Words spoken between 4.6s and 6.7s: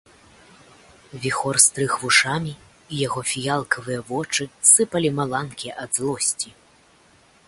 сыпалі маланкі ад злосці.